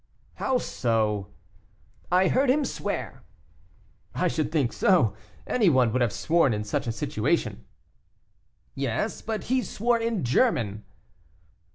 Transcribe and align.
"How 0.37 0.57
so?" 0.57 1.27
"I 2.11 2.27
heard 2.27 2.49
him 2.49 2.65
swear." 2.65 3.21
"I 4.15 4.27
should 4.29 4.51
think 4.51 4.73
so; 4.73 5.13
any 5.45 5.69
one 5.69 5.91
would 5.93 6.01
have 6.01 6.11
sworn 6.11 6.55
in 6.55 6.63
such 6.63 6.87
a 6.87 6.91
situation." 6.91 7.65
"Yes, 8.73 9.21
but 9.21 9.43
he 9.43 9.61
swore 9.61 9.99
in 9.99 10.23
German." 10.23 10.85